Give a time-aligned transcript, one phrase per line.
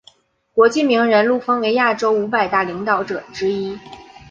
[0.55, 3.77] 国际名人录封为亚洲五百大领导者之一。